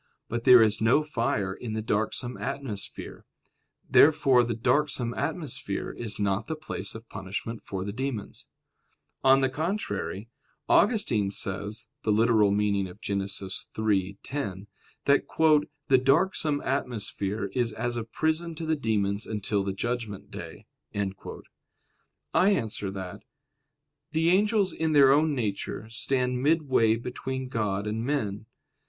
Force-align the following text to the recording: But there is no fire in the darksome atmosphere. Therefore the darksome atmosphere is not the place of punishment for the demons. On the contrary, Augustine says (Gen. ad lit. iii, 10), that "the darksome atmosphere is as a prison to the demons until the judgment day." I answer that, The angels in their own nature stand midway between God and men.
But 0.29 0.45
there 0.45 0.63
is 0.63 0.81
no 0.81 1.03
fire 1.03 1.53
in 1.53 1.73
the 1.73 1.81
darksome 1.83 2.35
atmosphere. 2.35 3.23
Therefore 3.87 4.43
the 4.43 4.55
darksome 4.55 5.13
atmosphere 5.13 5.91
is 5.91 6.17
not 6.17 6.47
the 6.47 6.55
place 6.55 6.95
of 6.95 7.07
punishment 7.07 7.61
for 7.63 7.85
the 7.85 7.93
demons. 7.93 8.47
On 9.23 9.41
the 9.41 9.47
contrary, 9.47 10.27
Augustine 10.67 11.29
says 11.29 11.85
(Gen. 12.03 12.15
ad 12.19 12.19
lit. 12.19 13.61
iii, 13.77 14.17
10), 14.23 14.67
that 15.05 15.27
"the 15.87 15.97
darksome 15.99 16.61
atmosphere 16.61 17.51
is 17.53 17.71
as 17.71 17.95
a 17.95 18.03
prison 18.03 18.55
to 18.55 18.65
the 18.65 18.75
demons 18.75 19.27
until 19.27 19.63
the 19.63 19.71
judgment 19.71 20.31
day." 20.31 20.65
I 22.33 22.49
answer 22.49 22.89
that, 22.89 23.21
The 24.13 24.31
angels 24.31 24.73
in 24.73 24.93
their 24.93 25.11
own 25.11 25.35
nature 25.35 25.87
stand 25.91 26.41
midway 26.41 26.95
between 26.95 27.49
God 27.49 27.85
and 27.85 28.03
men. 28.03 28.47